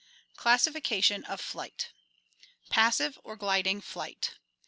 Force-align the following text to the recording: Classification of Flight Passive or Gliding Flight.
Classification 0.35 1.23
of 1.25 1.39
Flight 1.39 1.89
Passive 2.71 3.19
or 3.23 3.35
Gliding 3.35 3.81
Flight. 3.81 4.33